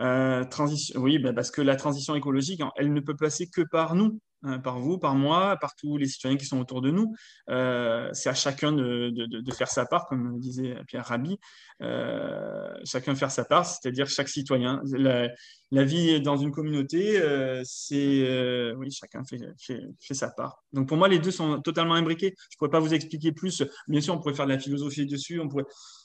Euh, 0.00 0.44
transition, 0.44 1.00
oui, 1.00 1.18
bah, 1.18 1.32
parce 1.32 1.50
que 1.50 1.62
la 1.62 1.76
transition 1.76 2.14
écologique, 2.14 2.62
elle 2.76 2.92
ne 2.92 3.00
peut 3.00 3.16
passer 3.16 3.48
que 3.48 3.60
par 3.60 3.94
nous, 3.94 4.20
hein, 4.42 4.58
par 4.58 4.80
vous, 4.80 4.98
par 4.98 5.14
moi, 5.14 5.56
par 5.60 5.76
tous 5.76 5.96
les 5.96 6.06
citoyens 6.06 6.36
qui 6.36 6.46
sont 6.46 6.58
autour 6.58 6.80
de 6.80 6.90
nous. 6.90 7.14
Euh, 7.50 8.08
c'est 8.12 8.28
à 8.28 8.34
chacun 8.34 8.72
de, 8.72 9.12
faire 9.56 9.68
sa 9.68 9.84
part, 9.84 10.06
comme 10.06 10.40
disait 10.40 10.76
Pierre 10.88 11.06
Rabhi, 11.06 11.38
euh, 11.82 12.72
chacun 12.84 13.14
faire 13.14 13.30
sa 13.30 13.44
part, 13.44 13.66
c'est-à-dire 13.66 14.08
chaque 14.08 14.28
citoyen. 14.28 14.80
La, 14.92 15.84
vie 15.84 16.20
dans 16.20 16.36
une 16.36 16.50
communauté, 16.50 17.20
c'est 17.64 18.74
oui, 18.76 18.90
chacun 18.90 19.22
fait, 19.24 19.40
fait, 19.58 20.14
sa 20.14 20.30
part. 20.30 20.64
Donc 20.72 20.88
pour 20.88 20.96
moi, 20.96 21.08
les 21.08 21.18
deux 21.18 21.30
sont 21.30 21.60
totalement 21.60 21.94
imbriqués. 21.94 22.34
Je 22.50 22.56
ne 22.56 22.58
pourrais 22.58 22.70
pas 22.70 22.80
vous 22.80 22.94
expliquer 22.94 23.32
plus. 23.32 23.62
Bien 23.88 24.00
sûr, 24.00 24.14
on 24.14 24.18
pourrait 24.18 24.34
faire 24.34 24.46
de 24.46 24.52
la 24.52 24.58
philosophie 24.58 25.06
dessus, 25.06 25.38
on 25.38 25.48
pourrait 25.48 25.64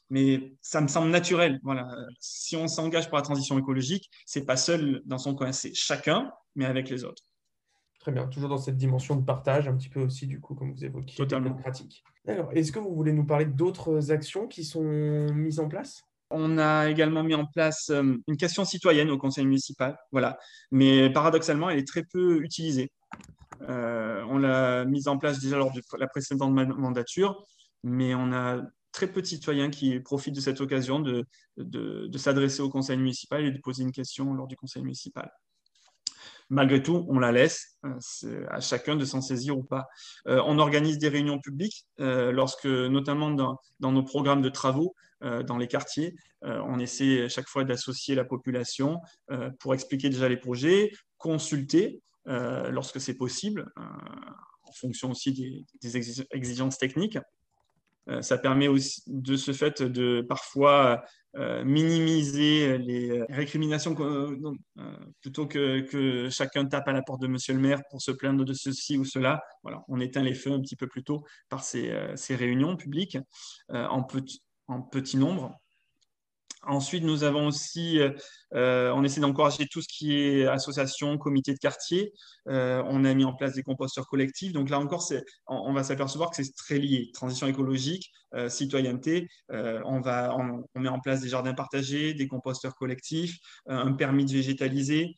mais 0.10 0.54
ça 0.62 0.82
me 0.82 0.88
semble 0.88 1.10
naturel. 1.10 1.60
Voilà. 1.64 1.88
Si 2.20 2.56
on 2.56 2.68
s'engage 2.68 3.08
pour 3.10 3.18
la 3.18 3.24
transition 3.24 3.58
écologique, 3.58 4.10
c'est 4.26 4.46
pas 4.46 4.58
seul 4.58 5.02
dans 5.06 5.18
son 5.18 5.36
coin, 5.36 5.52
c'est 5.52 5.74
chacun, 5.74 6.32
mais 6.56 6.66
avec 6.66 6.90
les 6.90 7.04
autres. 7.04 7.24
Très 8.00 8.12
bien, 8.12 8.28
toujours 8.28 8.50
dans 8.50 8.58
cette 8.58 8.78
dimension 8.78 9.16
de 9.18 9.26
partage, 9.26 9.68
un 9.68 9.76
petit 9.76 9.90
peu 9.90 10.02
aussi, 10.02 10.28
du 10.28 10.40
coup, 10.40 10.56
comme 10.56 10.72
vous 10.72 10.86
évoquiez, 10.86 11.18
Totalement. 11.18 11.50
démocratique. 11.50 12.04
Alors, 12.26 12.52
est-ce 12.54 12.72
que 12.72 12.80
vous 12.80 12.94
voulez 12.96 13.12
nous 13.12 13.26
parler 13.26 13.46
d'autres 13.46 14.12
actions 14.12 14.48
qui 14.48 14.64
sont 14.64 14.84
mises 14.84 15.60
en 15.60 15.68
place? 15.68 16.04
On 16.30 16.58
a 16.58 16.90
également 16.90 17.24
mis 17.24 17.36
en 17.36 17.46
place 17.46 17.90
euh, 17.90 18.18
une 18.28 18.38
question 18.38 18.66
citoyenne 18.66 19.10
au 19.10 19.18
conseil 19.18 19.46
municipal, 19.46 19.98
voilà. 20.12 20.38
Mais 20.72 21.10
paradoxalement, 21.10 21.70
elle 21.70 21.80
est 21.80 21.88
très 21.88 22.04
peu 22.04 22.42
utilisée. 22.44 22.92
Euh, 23.62 24.24
on 24.30 24.38
l'a 24.38 24.86
mise 24.86 25.08
en 25.08 25.18
place 25.18 25.40
déjà 25.40 25.58
lors 25.58 25.72
de 25.72 25.82
la 25.98 26.08
précédente 26.08 26.54
mandature, 26.54 27.46
mais 27.84 28.14
on 28.14 28.32
a 28.34 28.62
très 28.92 29.08
peu 29.08 29.22
de 29.22 29.28
citoyens 29.28 29.70
qui 29.70 30.00
profitent 30.00 30.36
de 30.36 30.42
cette 30.42 30.62
occasion 30.62 31.00
de, 31.00 31.26
de, 31.58 32.18
s'adresser 32.18 32.62
au 32.62 32.70
conseil 32.70 32.98
municipal 32.98 33.46
et 33.46 33.52
de 33.52 33.60
poser 33.60 33.84
une 33.84 33.92
question 33.92 34.34
lors 34.34 34.48
du 34.48 34.56
conseil 34.56 34.82
municipal. 34.82 35.32
Malgré 36.50 36.82
tout, 36.82 37.06
on 37.10 37.20
la 37.20 37.34
laisse, 37.34 37.78
euh, 37.84 38.46
à 38.50 38.62
chacun 38.62 38.96
de 38.96 39.04
s'en 39.04 39.20
saisir 39.20 39.58
ou 39.58 39.64
pas. 39.64 39.86
Euh, 40.28 40.42
on 40.46 40.60
organise 40.60 40.98
des 40.98 41.10
réunions 41.10 41.40
publiques, 41.40 41.86
euh, 42.00 42.32
lorsque, 42.32 42.66
notamment 42.66 43.32
dans, 43.32 43.60
dans, 43.82 43.92
nos 43.92 44.04
programmes 44.04 44.42
de 44.42 44.50
travaux, 44.50 44.96
dans 45.20 45.58
les 45.58 45.68
quartiers, 45.68 46.16
on 46.44 46.78
essaie 46.78 47.28
chaque 47.28 47.48
fois 47.48 47.64
d'associer 47.64 48.14
la 48.14 48.24
population 48.24 49.02
pour 49.60 49.74
expliquer 49.74 50.10
déjà 50.10 50.30
les 50.30 50.38
projets, 50.38 50.92
consulter 51.18 52.04
lorsque 52.26 53.02
c'est 53.02 53.16
possible, 53.16 53.66
en 53.78 54.72
fonction 54.74 55.10
aussi 55.10 55.66
des 55.82 55.98
exigences 56.32 56.78
techniques. 56.78 57.18
Euh, 58.10 58.22
ça 58.22 58.38
permet 58.38 58.68
aussi 58.68 59.02
de 59.08 59.36
ce 59.36 59.52
fait 59.52 59.82
de 59.82 60.26
parfois 60.28 61.04
euh, 61.36 61.64
minimiser 61.64 62.78
les 62.78 63.24
récriminations 63.30 63.96
plutôt 65.22 65.46
que, 65.46 65.82
que, 65.82 66.30
chacun 66.30 66.66
tape 66.66 66.88
à 66.88 66.94
la 66.94 67.02
porte 67.02 67.22
de 67.22 67.28
monsieur 67.28 67.54
le 67.54 67.60
maire 67.60 67.82
pour 67.90 68.02
se 68.02 68.12
plaindre 68.12 68.46
de 68.46 68.54
ceci 68.54 68.98
ou 68.98 69.06
cela. 69.06 69.42
Voilà, 69.64 69.84
on 69.88 70.00
éteint 70.00 70.24
les 70.24 70.34
feux 70.34 70.52
un 70.52 70.62
petit 70.62 70.76
peu 70.76 70.88
plus 70.88 71.04
tôt 71.04 71.24
par 71.50 71.64
ces, 71.64 71.90
euh, 71.92 72.16
réunions 72.30 72.76
publiques 72.76 73.18
en, 73.70 74.06
en 74.68 74.82
petit 74.82 75.18
nombre. 75.18 75.56
Ensuite, 76.64 77.04
nous 77.04 77.24
avons 77.24 77.48
aussi, 77.48 78.00
euh, 78.54 78.92
on 78.92 79.04
essaie 79.04 79.22
d'encourager 79.22 79.68
tout 79.68 79.82
ce 79.82 79.88
qui 79.88 80.18
est 80.18 80.48
association, 80.48 81.18
comité 81.18 81.54
de 81.54 81.60
quartier. 81.60 82.14
Euh, 82.48 82.84
on 82.88 83.06
a 83.06 83.14
mis 83.14 83.26
en 83.26 83.34
place 83.34 83.54
des 83.54 83.64
composteurs 83.64 84.08
collectifs. 84.08 84.54
Donc 84.54 84.70
là 84.70 84.80
encore, 84.80 85.08
on, 85.48 85.74
va 85.74 85.84
s'apercevoir 85.84 86.32
que 86.32 86.44
c'est 86.44 86.52
très 86.56 86.80
lié. 86.80 87.12
Transition 87.14 87.48
écologique, 87.48 88.12
euh, 88.34 88.50
citoyenneté. 88.50 89.28
on, 89.50 90.02
va, 90.02 90.36
on, 90.36 90.80
met 90.80 90.90
en 90.90 91.00
place 91.00 91.22
des 91.22 91.30
jardins 91.30 91.54
partagés, 91.54 92.14
des 92.14 92.28
composteurs 92.28 92.76
collectifs, 92.76 93.38
un 93.68 93.94
permis 93.94 94.26
de 94.26 94.32
végétaliser. 94.32 95.14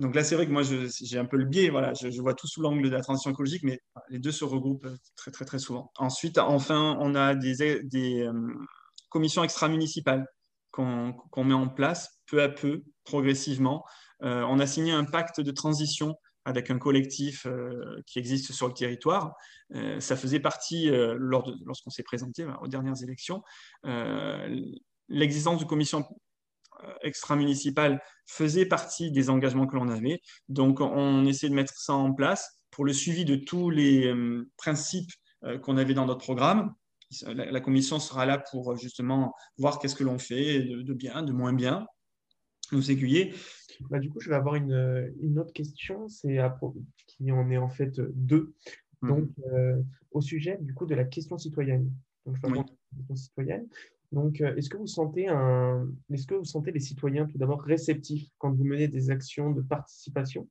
Donc, 0.00 0.14
là, 0.14 0.24
c'est 0.24 0.34
vrai 0.34 0.46
que 0.46 0.52
moi, 0.52 0.62
j'ai 0.62 1.18
un 1.18 1.24
peu 1.24 1.36
le 1.36 1.44
biais. 1.44 1.70
Voilà, 1.70 1.92
je, 1.94 2.20
vois 2.20 2.34
tout 2.34 2.46
sous 2.46 2.62
l'angle 2.62 2.88
de 2.88 2.94
la 2.94 3.00
transition 3.00 3.30
écologique, 3.30 3.62
mais 3.62 3.80
les 4.08 4.18
deux 4.18 4.32
se 4.32 4.44
regroupent 4.44 4.88
très, 5.16 5.30
très, 5.30 5.44
très 5.44 5.58
souvent. 5.58 5.92
Ensuite, 5.96 6.38
enfin, 6.38 6.96
on 7.00 7.14
a 7.14 7.34
des 7.34 7.62
commission 9.14 9.44
extra-municipale 9.44 10.26
qu'on 10.72 11.44
met 11.44 11.54
en 11.54 11.68
place 11.68 12.20
peu 12.26 12.42
à 12.42 12.48
peu, 12.48 12.82
progressivement. 13.04 13.84
Euh, 14.24 14.42
on 14.48 14.58
a 14.58 14.66
signé 14.66 14.90
un 14.90 15.04
pacte 15.04 15.40
de 15.40 15.52
transition 15.52 16.16
avec 16.44 16.68
un 16.68 16.78
collectif 16.78 17.46
euh, 17.46 18.02
qui 18.08 18.18
existe 18.18 18.50
sur 18.50 18.66
le 18.66 18.74
territoire. 18.74 19.36
Euh, 19.76 20.00
ça 20.00 20.16
faisait 20.16 20.40
partie, 20.40 20.90
lorsqu'on 20.90 21.90
s'est 21.90 22.02
présenté 22.02 22.44
aux 22.60 22.66
dernières 22.66 23.00
élections, 23.04 23.40
l'existence 25.08 25.60
de 25.60 25.64
commission 25.64 26.04
extra-municipale 27.02 28.02
faisait 28.26 28.66
partie 28.66 29.12
des 29.12 29.30
engagements 29.30 29.68
que 29.68 29.76
l'on 29.76 29.88
avait. 29.88 30.20
Donc, 30.48 30.80
on 30.80 31.24
essaie 31.24 31.48
de 31.48 31.54
mettre 31.54 31.74
ça 31.76 31.92
en 31.92 32.12
place 32.12 32.58
pour 32.72 32.84
le 32.84 32.92
suivi 32.92 33.24
de 33.24 33.36
tous 33.36 33.70
les 33.70 34.12
principes 34.56 35.12
qu'on 35.62 35.76
avait 35.76 35.94
dans 35.94 36.06
notre 36.06 36.24
programme 36.24 36.74
la, 37.22 37.60
commission 37.60 37.98
sera 37.98 38.26
là 38.26 38.38
pour 38.38 38.72
euh, 38.72 38.76
justement 38.76 39.34
voir 39.58 39.78
qu'est-ce 39.78 39.94
que 39.94 40.04
l'on 40.04 40.18
fait 40.18 40.60
de, 40.60 40.92
bien, 40.92 41.22
de 41.22 41.32
moins 41.32 41.52
bien, 41.52 41.86
nous 42.72 42.90
aiguiller. 42.90 43.34
Bah, 43.90 43.98
du 43.98 44.10
coup, 44.10 44.20
je 44.20 44.30
vais 44.30 44.36
avoir 44.36 44.54
une, 44.54 45.12
une 45.20 45.38
autre 45.38 45.52
question, 45.52 46.08
c'est 46.08 46.38
qui 47.06 47.32
en 47.32 47.50
est 47.50 47.58
en 47.58 47.68
fait 47.68 48.00
deux. 48.00 48.54
Hmm. 49.02 49.08
Donc, 49.08 49.28
euh, 49.52 49.82
au 50.12 50.20
sujet 50.20 50.58
du 50.60 50.74
coup 50.74 50.86
de 50.86 50.94
la 50.94 51.04
question 51.04 51.38
citoyenne. 51.38 51.90
Donc, 52.24 52.36
je 52.36 52.46
la 52.48 52.64
question 52.98 53.16
citoyenne. 53.16 53.66
Donc, 54.12 54.40
euh, 54.40 54.54
est-ce 54.56 54.70
que 54.70 54.76
vous 54.76 54.86
sentez 54.86 55.28
un, 55.28 55.88
est-ce 56.12 56.26
que 56.26 56.34
vous 56.34 56.44
sentez 56.44 56.70
les 56.70 56.80
citoyens 56.80 57.26
tout 57.26 57.36
d'abord 57.36 57.60
réceptifs 57.62 58.30
quand 58.38 58.52
vous 58.52 58.64
menez 58.64 58.88
des 58.88 59.10
actions 59.10 59.50
de 59.50 59.60
participation? 59.60 60.48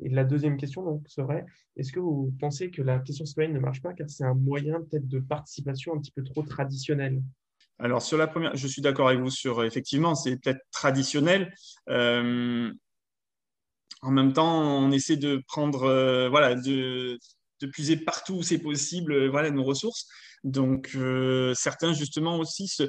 Et 0.00 0.08
la 0.08 0.24
deuxième 0.24 0.56
question 0.56 0.82
donc, 0.82 1.08
serait, 1.08 1.44
est-ce 1.76 1.92
que 1.92 2.00
vous 2.00 2.34
pensez 2.40 2.70
que 2.70 2.82
la 2.82 2.98
question 2.98 3.24
citoyenne 3.24 3.52
ne 3.52 3.60
marche 3.60 3.80
pas 3.82 3.92
car 3.92 4.08
c'est 4.10 4.24
un 4.24 4.34
moyen 4.34 4.80
peut-être 4.80 5.08
de 5.08 5.20
participation 5.20 5.94
un 5.94 5.98
petit 5.98 6.10
peu 6.12 6.24
trop 6.24 6.42
traditionnel? 6.42 7.22
Alors 7.78 8.02
sur 8.02 8.16
la 8.18 8.26
première, 8.26 8.56
je 8.56 8.66
suis 8.66 8.82
d'accord 8.82 9.08
avec 9.08 9.20
vous 9.20 9.30
sur 9.30 9.64
effectivement, 9.64 10.14
c'est 10.14 10.36
peut-être 10.36 10.60
traditionnel. 10.70 11.52
Euh, 11.88 12.72
en 14.02 14.10
même 14.10 14.32
temps, 14.32 14.62
on 14.62 14.90
essaie 14.90 15.16
de 15.16 15.42
prendre, 15.48 15.84
euh, 15.84 16.28
voilà, 16.28 16.54
de, 16.54 17.18
de, 17.60 17.66
puiser 17.66 17.96
partout 17.96 18.34
où 18.34 18.42
c'est 18.42 18.58
possible, 18.58 19.12
euh, 19.12 19.28
voilà, 19.28 19.50
nos 19.50 19.64
ressources. 19.64 20.06
Donc 20.44 20.96
certains 21.54 21.94
justement 21.94 22.38
aussi 22.38 22.68
se, 22.68 22.82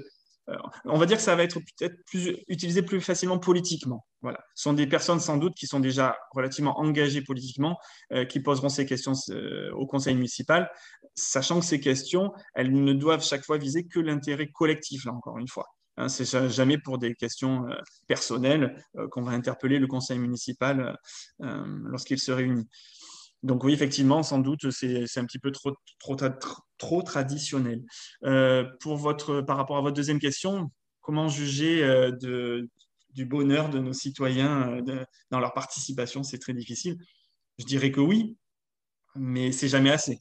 on 0.86 0.98
va 0.98 1.06
dire 1.06 1.18
que 1.18 1.24
ça 1.24 1.36
va 1.36 1.44
être 1.44 1.60
peut-être 1.60 1.96
plus, 2.06 2.38
utilisé 2.48 2.82
plus 2.82 3.02
facilement 3.02 3.40
politiquement. 3.40 4.06
Voilà. 4.22 4.40
Ce 4.56 4.64
sont 4.64 4.74
des 4.74 4.88
personnes 4.88 5.20
sans 5.20 5.38
doute 5.38 5.56
qui 5.56 5.68
sont 5.68 5.80
déjà 5.80 6.18
relativement 6.32 6.80
engagées 6.80 7.22
politiquement, 7.22 7.78
euh, 8.14 8.26
qui 8.26 8.40
poseront 8.40 8.70
ces 8.70 8.86
questions 8.86 9.14
euh, 9.30 9.72
au 9.74 9.86
conseil 9.86 10.16
municipal, 10.16 10.70
sachant 11.16 11.60
que 11.60 11.66
ces 11.66 11.80
questions, 11.80 12.32
elles 12.54 12.72
ne 12.72 12.94
doivent 12.94 13.24
chaque 13.24 13.44
fois 13.44 13.58
viser 13.58 13.86
que 13.86 14.00
l'intérêt 14.00 14.48
collectif, 14.48 15.06
là 15.06 15.14
encore 15.14 15.38
une 15.38 15.48
fois. 15.48 15.68
Hein, 15.98 16.10
c'est 16.10 16.50
jamais 16.50 16.78
pour 16.78 16.98
des 16.98 17.16
questions 17.16 17.66
personnelles 18.06 18.84
qu'on 19.12 19.22
va 19.22 19.32
interpeller 19.32 19.80
le 19.80 19.88
conseil 19.88 20.20
municipal 20.20 20.98
lorsqu'il 21.40 22.20
se 22.20 22.34
réunit. 22.34 22.68
Donc 23.46 23.64
oui, 23.64 23.74
effectivement, 23.74 24.24
sans 24.24 24.40
doute, 24.40 24.72
c'est 24.72 25.18
un 25.18 25.26
petit 25.26 25.38
peu 25.38 25.52
trop, 25.52 25.72
trop, 26.00 26.16
trop 26.80 27.02
traditionnel. 27.04 27.84
Euh, 28.24 28.66
pour 28.80 28.98
votre, 28.98 29.42
par 29.42 29.58
rapport 29.58 29.78
à 29.78 29.82
votre 29.82 29.96
deuxième 29.96 30.20
question, 30.20 30.72
comment 31.02 31.28
juger 31.28 31.84
euh, 31.84 32.10
de, 32.10 32.68
du 33.14 33.26
bonheur 33.26 33.70
de 33.70 33.78
nos 33.78 33.94
citoyens 33.94 34.82
euh, 34.88 35.06
dans 35.30 35.40
leur 35.40 35.54
participation? 35.54 36.24
C'est 36.24 36.40
très 36.40 36.54
difficile. 36.54 36.98
Je 37.60 37.66
dirais 37.66 37.92
que 37.92 38.02
oui, 38.02 38.36
mais 39.14 39.52
c'est 39.52 39.68
jamais 39.68 39.92
assez. 39.92 40.20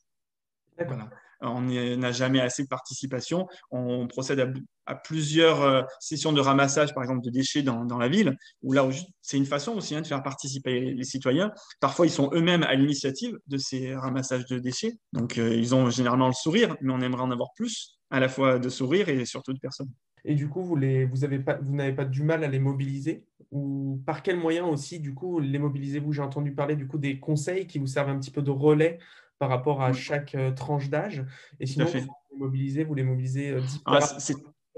Voilà 0.76 1.08
on 1.44 1.60
n'a 1.62 2.12
jamais 2.12 2.40
assez 2.40 2.62
de 2.62 2.68
participation. 2.68 3.46
On 3.70 4.06
procède 4.06 4.40
à, 4.40 4.46
plusieurs 4.94 5.62
euh, 5.62 5.82
sessions 6.00 6.32
de 6.32 6.40
ramassage, 6.40 6.92
par 6.94 7.02
exemple, 7.02 7.22
de 7.24 7.30
déchets 7.30 7.62
dans, 7.62 7.98
la 7.98 8.08
ville, 8.08 8.36
où 8.62 8.72
là, 8.72 8.88
c'est 9.22 9.36
une 9.36 9.46
façon 9.46 9.72
aussi 9.72 9.94
hein, 9.94 10.02
de 10.02 10.06
faire 10.06 10.22
participer 10.22 10.92
les 10.92 11.04
citoyens. 11.04 11.52
Parfois, 11.80 12.06
ils 12.06 12.10
sont 12.10 12.30
eux-mêmes 12.34 12.62
à 12.64 12.74
l'initiative 12.74 13.38
de 13.46 13.56
ces 13.56 13.94
ramassages 13.94 14.46
de 14.46 14.58
déchets. 14.58 14.98
Donc, 15.12 15.38
euh, 15.38 15.54
ils 15.54 15.74
ont 15.74 15.88
généralement 15.90 16.26
le 16.26 16.34
sourire, 16.34 16.76
mais 16.80 16.92
on 16.92 17.00
aimerait 17.00 17.22
en 17.22 17.30
avoir 17.30 17.48
plus, 17.54 17.98
à 18.10 18.20
la 18.20 18.28
fois 18.28 18.58
de 18.58 18.68
sourire 18.68 19.08
et 19.08 19.24
surtout 19.24 19.52
de 19.52 19.58
personnes. 19.58 19.90
Et 20.26 20.34
du 20.34 20.48
coup, 20.48 20.62
vous, 20.62 20.76
les, 20.76 21.04
vous, 21.04 21.26
pas, 21.42 21.58
vous 21.60 21.74
n'avez 21.74 21.92
pas 21.92 22.04
du 22.04 22.22
mal 22.22 22.44
à 22.44 22.48
les 22.48 22.58
mobiliser? 22.58 23.24
Ou 23.50 24.02
par 24.06 24.22
quels 24.22 24.38
moyens 24.38 24.68
aussi, 24.68 24.98
du 24.98 25.14
coup, 25.14 25.38
les 25.38 25.58
mobilisez-vous? 25.58 26.12
J'ai 26.12 26.22
entendu 26.22 26.52
parler 26.52 26.76
du 26.76 26.86
coup 26.86 26.98
des 26.98 27.20
conseils 27.20 27.66
qui 27.66 27.78
vous 27.78 27.86
servent 27.86 28.08
un 28.08 28.18
petit 28.18 28.30
peu 28.30 28.42
de 28.42 28.50
relais 28.50 28.98
par 29.38 29.48
rapport 29.48 29.82
à 29.82 29.92
chaque 29.92 30.34
euh, 30.34 30.50
tranche 30.52 30.88
d'âge. 30.88 31.24
Et 31.60 31.66
sinon, 31.66 31.86
vous 31.86 31.92
les 31.92 32.38
mobilisez, 32.38 32.84
vous 32.84 32.94
les 32.94 33.02
mobilisez 33.02 33.56
ah, 33.84 34.00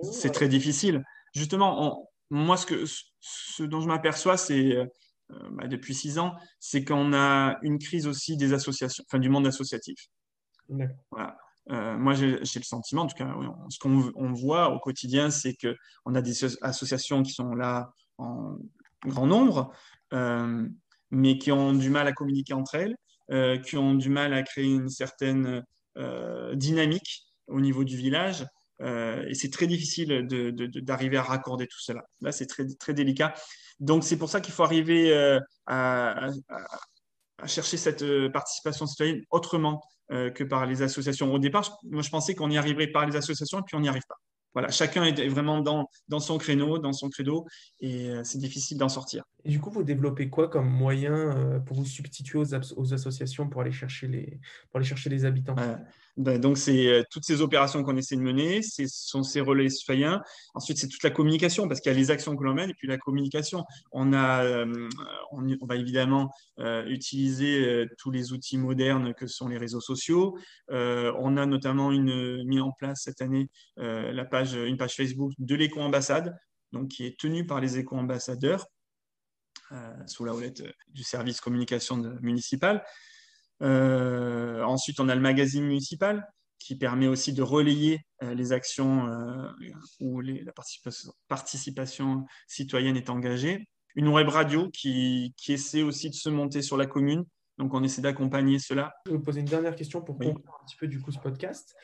C'est 0.02 0.30
très 0.30 0.48
difficile. 0.48 1.02
Justement, 1.34 2.08
moi, 2.30 2.56
ce, 2.56 2.66
que, 2.66 2.84
ce 3.20 3.62
dont 3.62 3.80
je 3.80 3.88
m'aperçois, 3.88 4.36
c'est 4.36 4.76
euh, 4.76 4.86
bah, 5.52 5.66
depuis 5.66 5.94
six 5.94 6.18
ans, 6.18 6.34
c'est 6.60 6.84
qu'on 6.84 7.12
a 7.12 7.58
une 7.62 7.78
crise 7.78 8.06
aussi 8.06 8.36
des 8.36 8.52
associations, 8.52 9.04
enfin 9.08 9.18
du 9.18 9.28
monde 9.28 9.46
associatif. 9.46 10.08
Voilà. 11.10 11.36
moi, 11.96 12.14
j'ai 12.14 12.38
le 12.38 12.64
sentiment, 12.64 13.02
en 13.02 13.06
tout 13.06 13.16
cas, 13.16 13.32
ce 13.70 13.78
qu'on 13.78 14.12
on 14.14 14.32
voit 14.32 14.70
au 14.70 14.78
quotidien, 14.78 15.30
c'est 15.30 15.54
qu'on 15.56 16.14
a 16.14 16.22
des 16.22 16.44
associations 16.62 17.22
qui 17.22 17.32
sont 17.32 17.54
là 17.54 17.90
en 18.18 18.56
grand 19.04 19.26
nombre, 19.26 19.72
mais 21.10 21.38
qui 21.38 21.52
ont 21.52 21.72
du 21.72 21.90
mal 21.90 22.06
à 22.06 22.12
communiquer 22.12 22.54
entre 22.54 22.74
elles, 22.74 22.96
euh, 23.32 23.58
qui 23.58 23.76
ont 23.76 23.94
du 23.94 24.08
mal 24.08 24.32
à 24.32 24.44
créer 24.44 24.66
une 24.66 24.88
certaine 24.88 25.64
euh, 25.96 26.54
dynamique 26.54 27.24
au 27.48 27.60
niveau 27.60 27.82
du 27.82 27.96
village. 27.96 28.46
Euh, 28.82 29.24
et 29.28 29.34
c'est 29.34 29.50
très 29.50 29.66
difficile 29.66 30.26
d'arriver 30.82 31.16
à 31.16 31.22
raccorder 31.22 31.66
tout 31.66 31.80
cela. 31.80 32.02
Là, 32.20 32.32
c'est 32.32 32.46
très, 32.46 32.66
très 32.78 32.94
délicat. 32.94 33.34
Donc, 33.80 34.04
c'est 34.04 34.16
pour 34.16 34.28
ça 34.28 34.40
qu'il 34.40 34.54
faut 34.54 34.64
arriver 34.64 35.12
à, 35.66 36.30
chercher 37.46 37.76
cette 37.76 38.04
participation 38.32 38.86
citoyenne 38.86 39.22
autrement 39.30 39.82
que 40.08 40.44
par 40.44 40.66
les 40.66 40.82
associations. 40.82 41.32
Au 41.32 41.38
départ, 41.38 41.78
moi, 41.84 42.02
je 42.02 42.10
pensais 42.10 42.34
qu'on 42.34 42.50
y 42.50 42.58
arriverait 42.58 42.86
par 42.86 43.06
les 43.06 43.16
associations, 43.16 43.58
et 43.60 43.62
puis 43.66 43.76
on 43.76 43.80
n'y 43.80 43.88
arrive 43.88 44.06
pas 44.08 44.16
voilà, 44.56 44.70
chacun 44.70 45.04
est 45.04 45.28
vraiment 45.28 45.60
dans, 45.60 45.90
dans 46.08 46.18
son 46.18 46.38
créneau, 46.38 46.78
dans 46.78 46.94
son 46.94 47.10
credo, 47.10 47.46
et 47.80 48.08
euh, 48.08 48.24
c'est 48.24 48.38
difficile 48.38 48.78
d'en 48.78 48.88
sortir. 48.88 49.22
Et 49.44 49.50
du 49.50 49.60
coup, 49.60 49.70
vous 49.70 49.82
développez 49.82 50.30
quoi 50.30 50.48
comme 50.48 50.66
moyen 50.66 51.12
euh, 51.12 51.58
pour 51.60 51.76
vous 51.76 51.84
substituer 51.84 52.38
aux, 52.38 52.54
aux, 52.54 52.94
associations 52.94 53.50
pour 53.50 53.60
aller 53.60 53.70
chercher 53.70 54.08
les, 54.08 54.40
pour 54.70 54.78
aller 54.78 54.86
chercher 54.86 55.10
les 55.10 55.26
habitants? 55.26 55.56
Ben, 56.16 56.40
donc, 56.40 56.56
c'est 56.56 56.86
euh, 56.86 57.02
toutes 57.10 57.24
ces 57.24 57.42
opérations 57.42 57.82
qu'on 57.82 57.96
essaie 57.96 58.16
de 58.16 58.22
mener, 58.22 58.62
ce 58.62 58.86
sont 58.86 59.22
ces 59.22 59.40
relais 59.40 59.68
citoyens. 59.68 60.22
Ensuite, 60.54 60.78
c'est 60.78 60.88
toute 60.88 61.02
la 61.02 61.10
communication, 61.10 61.68
parce 61.68 61.80
qu'il 61.80 61.92
y 61.92 61.94
a 61.94 61.98
les 61.98 62.10
actions 62.10 62.34
que 62.36 62.42
l'on 62.42 62.54
mène 62.54 62.70
et 62.70 62.74
puis 62.74 62.88
la 62.88 62.96
communication. 62.96 63.64
On, 63.92 64.14
a, 64.14 64.42
euh, 64.42 64.88
on, 65.32 65.66
va 65.66 65.76
évidemment 65.76 66.32
euh, 66.58 66.86
utiliser 66.86 67.86
tous 67.98 68.10
les 68.10 68.32
outils 68.32 68.56
modernes 68.56 69.12
que 69.12 69.26
sont 69.26 69.48
les 69.48 69.58
réseaux 69.58 69.80
sociaux. 69.80 70.38
on 70.68 71.36
a 71.36 71.46
notamment 71.46 71.92
une, 71.92 72.44
mis 72.44 72.60
en 72.60 72.72
place 72.72 73.02
cette 73.04 73.20
année 73.20 73.48
la 73.76 74.24
page, 74.24 74.54
une 74.54 74.76
page 74.76 74.94
Facebook 74.94 75.32
de 75.38 75.54
l'éco-ambassade, 75.54 76.36
qui 76.90 77.06
est 77.06 77.18
tenue 77.18 77.46
par 77.46 77.60
les 77.60 77.78
éco-ambassadeurs. 77.78 78.66
sous 80.06 80.24
la 80.24 80.34
houlette 80.34 80.62
du 80.88 81.02
service 81.02 81.40
communication 81.40 81.96
municipal. 82.20 82.82
Euh, 83.62 84.62
ensuite, 84.62 85.00
on 85.00 85.08
a 85.08 85.14
le 85.14 85.20
magazine 85.20 85.64
municipal 85.64 86.28
qui 86.58 86.76
permet 86.76 87.06
aussi 87.06 87.32
de 87.32 87.42
relayer 87.42 88.00
euh, 88.22 88.34
les 88.34 88.52
actions 88.52 89.06
euh, 89.06 89.48
où 90.00 90.20
la 90.20 90.52
participation, 91.28 92.24
citoyenne 92.46 92.96
est 92.96 93.10
engagée. 93.10 93.68
Une 93.94 94.08
web 94.08 94.28
radio 94.28 94.68
qui, 94.70 95.34
essaie 95.48 95.82
aussi 95.82 96.10
de 96.10 96.14
se 96.14 96.28
monter 96.28 96.62
sur 96.62 96.76
la 96.76 96.86
commune. 96.86 97.24
Donc, 97.58 97.72
on 97.72 97.82
essaie 97.82 98.02
d'accompagner 98.02 98.58
cela. 98.58 98.92
Je 99.06 99.12
vais 99.12 99.16
vous 99.16 99.22
poser 99.22 99.40
une 99.40 99.46
dernière 99.46 99.74
question 99.74 100.02
pour 100.02 100.18
conclure 100.18 100.58
un 100.60 100.66
petit 100.66 100.76
peu 100.76 100.88
du 100.88 101.00
coup 101.00 101.10
ce 101.10 101.18
podcast. 101.18 101.74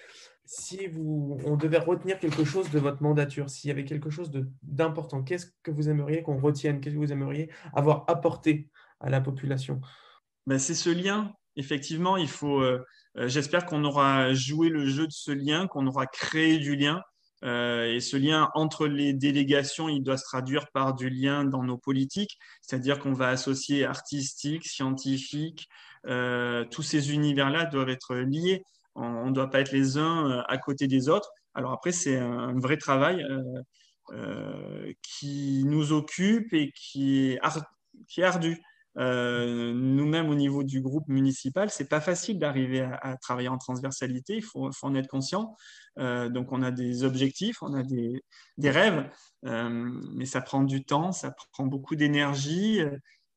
Si 0.44 0.86
vous, 0.88 1.38
on 1.46 1.56
devait 1.56 1.78
retenir 1.78 2.18
quelque 2.18 2.44
chose 2.44 2.70
de 2.70 2.78
votre 2.78 3.02
mandature, 3.02 3.48
s'il 3.48 3.68
y 3.68 3.70
avait 3.70 3.84
quelque 3.84 4.10
chose 4.10 4.30
d'important, 4.62 5.22
qu'est-ce 5.22 5.46
que 5.62 5.70
vous 5.70 5.88
aimeriez 5.88 6.22
qu'on 6.22 6.38
retienne? 6.38 6.80
Qu'est-ce 6.80 6.96
que 6.96 7.00
vous 7.00 7.12
aimeriez 7.12 7.50
avoir 7.72 8.04
apporté 8.08 8.68
à 9.00 9.08
la 9.08 9.20
population? 9.22 9.80
Ben, 10.46 10.58
C'est 10.58 10.74
ce 10.74 10.90
lien 10.90 11.32
effectivement, 11.56 12.16
il 12.16 12.28
faut. 12.28 12.60
Euh, 12.60 12.84
euh, 13.18 13.28
j'espère 13.28 13.66
qu'on 13.66 13.84
aura 13.84 14.32
joué 14.32 14.68
le 14.68 14.86
jeu 14.86 15.06
de 15.06 15.12
ce 15.12 15.30
lien, 15.30 15.66
qu'on 15.66 15.86
aura 15.86 16.06
créé 16.06 16.58
du 16.58 16.76
lien 16.76 17.02
et 17.44 17.98
ce 17.98 18.16
lien 18.16 18.50
entre 18.54 18.86
les 18.86 19.12
délégations, 19.12 19.88
il 19.88 20.04
doit 20.04 20.16
se 20.16 20.22
traduire 20.22 20.70
par 20.70 20.94
du 20.94 21.10
lien 21.10 21.44
dans 21.44 21.64
nos 21.64 21.76
politiques, 21.76 22.38
c'est-à-dire 22.60 23.00
qu'on 23.00 23.14
va 23.14 23.30
associer 23.30 23.84
artistique, 23.84 24.64
scientifique, 24.64 25.68
tous 26.04 26.82
ces 26.82 27.12
univers-là 27.12 27.64
doivent 27.64 27.88
être 27.88 28.14
liés. 28.14 28.62
On 28.94 29.26
ne 29.26 29.32
doit 29.32 29.50
pas 29.50 29.58
être 29.58 29.72
les 29.72 29.98
uns 29.98 30.44
à 30.46 30.56
côté 30.56 30.86
des 30.86 31.08
autres. 31.08 31.32
Alors 31.52 31.72
après, 31.72 31.90
c'est 31.90 32.16
un 32.16 32.56
vrai 32.60 32.76
travail 32.76 33.26
qui 35.02 35.64
nous 35.66 35.92
occupe 35.92 36.52
et 36.52 36.70
qui 36.70 37.36
qui 38.06 38.20
est 38.20 38.24
ardu. 38.24 38.62
Euh, 38.98 39.72
nous-mêmes, 39.74 40.28
au 40.28 40.34
niveau 40.34 40.62
du 40.64 40.80
groupe 40.80 41.08
municipal, 41.08 41.70
c'est 41.70 41.88
pas 41.88 42.00
facile 42.00 42.38
d'arriver 42.38 42.80
à, 42.80 43.16
travailler 43.16 43.48
en 43.48 43.58
transversalité. 43.58 44.36
Il 44.36 44.42
faut, 44.42 44.70
en 44.82 44.94
être 44.94 45.08
conscient. 45.08 45.56
Euh, 45.98 46.28
donc, 46.28 46.52
on 46.52 46.62
a 46.62 46.70
des 46.70 47.04
objectifs, 47.04 47.62
on 47.62 47.74
a 47.74 47.82
des, 47.82 48.22
rêves, 48.62 49.08
euh, 49.46 49.90
mais 50.14 50.26
ça 50.26 50.40
prend 50.40 50.62
du 50.62 50.84
temps, 50.84 51.12
ça 51.12 51.34
prend 51.52 51.66
beaucoup 51.66 51.96
d'énergie. 51.96 52.80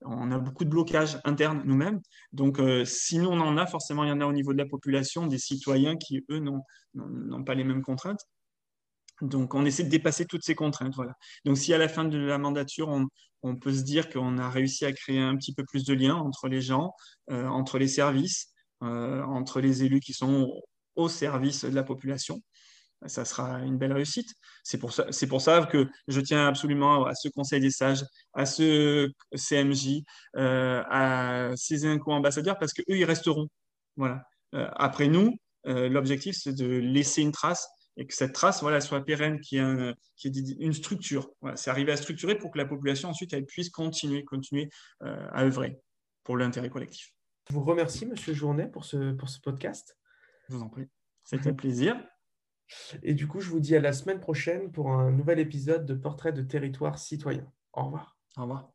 On 0.01 0.31
a 0.31 0.37
beaucoup 0.37 0.65
de 0.65 0.69
blocages 0.69 1.19
internes 1.23 1.61
nous-mêmes. 1.65 2.01
Donc, 2.31 2.59
si 2.85 3.17
nous, 3.17 3.29
on 3.29 3.39
en 3.39 3.57
a, 3.57 3.65
forcément, 3.65 4.03
il 4.03 4.09
y 4.09 4.11
en 4.11 4.21
a 4.21 4.25
au 4.25 4.33
niveau 4.33 4.53
de 4.53 4.57
la 4.57 4.65
population, 4.65 5.25
des 5.27 5.39
citoyens 5.39 5.95
qui, 5.95 6.23
eux, 6.29 6.39
n'ont 6.39 7.43
pas 7.43 7.55
les 7.55 7.63
mêmes 7.63 7.81
contraintes. 7.81 8.21
Donc, 9.21 9.53
on 9.53 9.65
essaie 9.65 9.83
de 9.83 9.89
dépasser 9.89 10.25
toutes 10.25 10.43
ces 10.43 10.55
contraintes. 10.55 10.93
Voilà. 10.95 11.13
Donc, 11.45 11.57
si 11.57 11.73
à 11.73 11.77
la 11.77 11.87
fin 11.87 12.05
de 12.05 12.17
la 12.17 12.37
mandature, 12.37 12.89
on, 12.89 13.55
peut 13.57 13.73
se 13.73 13.83
dire 13.83 14.09
qu'on 14.09 14.39
a 14.39 14.49
réussi 14.49 14.85
à 14.85 14.91
créer 14.91 15.19
un 15.19 15.35
petit 15.35 15.53
peu 15.53 15.63
plus 15.63 15.85
de 15.85 15.93
liens 15.93 16.15
entre 16.15 16.47
les 16.47 16.61
gens, 16.61 16.93
euh, 17.29 17.45
entre 17.45 17.77
les 17.77 17.87
services, 17.87 18.47
euh, 18.81 19.21
entre 19.23 19.61
les 19.61 19.83
élus 19.83 19.99
qui 19.99 20.13
sont 20.13 20.51
au 20.95 21.09
service 21.09 21.63
de 21.63 21.75
la 21.75 21.83
population, 21.83 22.41
ça 23.05 23.23
sera 23.23 23.59
une 23.59 23.77
belle 23.77 23.93
réussite. 23.93 24.33
C'est 24.63 24.79
pour, 24.79 24.91
ça, 24.93 25.65
que 25.67 25.87
je 26.07 26.21
tiens 26.21 26.47
absolument 26.47 27.05
à 27.05 27.13
ce 27.13 27.29
Conseil 27.29 27.61
des 27.61 27.69
sages, 27.69 28.03
à 28.33 28.47
ce 28.47 29.11
CMJ, 29.35 30.01
euh, 30.37 30.81
à 30.89 31.51
ces 31.55 31.99
co-ambassadeurs, 31.99 32.57
parce 32.57 32.73
qu'eux, 32.73 32.97
ils 32.97 33.05
resteront. 33.05 33.47
Voilà. 33.95 34.23
après 34.51 35.07
nous, 35.07 35.37
l'objectif, 35.65 36.35
c'est 36.37 36.53
de 36.53 36.65
laisser 36.65 37.21
une 37.21 37.31
trace 37.31 37.67
et 37.97 38.05
que 38.05 38.13
cette 38.13 38.33
trace 38.33 38.61
voilà, 38.61 38.81
soit 38.81 39.03
pérenne, 39.03 39.39
qui 39.39 39.57
est, 39.57 39.93
qui 40.15 40.29
une 40.59 40.73
structure. 40.73 41.29
Voilà, 41.41 41.55
c'est 41.57 41.69
arriver 41.69 41.91
à 41.91 41.97
structurer 41.97 42.37
pour 42.37 42.51
que 42.51 42.57
la 42.57 42.65
population 42.65 43.09
ensuite 43.09 43.33
elle 43.33 43.45
puisse 43.45 43.69
continuer, 43.69 44.23
continuer 44.23 44.69
euh, 45.03 45.27
à 45.31 45.43
œuvrer 45.43 45.79
pour 46.23 46.37
l'intérêt 46.37 46.69
collectif. 46.69 47.13
Je 47.49 47.53
vous 47.53 47.63
remercie, 47.63 48.05
Monsieur 48.05 48.33
Journet, 48.33 48.67
pour 48.67 48.85
ce, 48.85 49.13
pour 49.13 49.29
ce 49.29 49.39
podcast. 49.39 49.97
Je 50.49 50.55
vous 50.55 50.63
en 50.63 50.69
prie. 50.69 50.87
C'était 51.23 51.49
un 51.49 51.53
plaisir. 51.53 51.95
Et 53.03 53.13
du 53.13 53.27
coup, 53.27 53.39
je 53.39 53.49
vous 53.49 53.59
dis 53.59 53.75
à 53.75 53.79
la 53.79 53.93
semaine 53.93 54.19
prochaine 54.19 54.71
pour 54.71 54.91
un 54.91 55.11
nouvel 55.11 55.39
épisode 55.39 55.85
de 55.85 55.93
Portrait 55.93 56.33
de 56.33 56.41
territoire 56.41 56.97
citoyen. 56.97 57.45
Au 57.73 57.85
revoir. 57.85 58.17
Au 58.37 58.41
revoir. 58.41 58.71